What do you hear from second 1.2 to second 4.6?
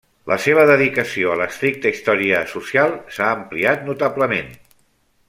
a l'estricta història social s'ha ampliat notablement.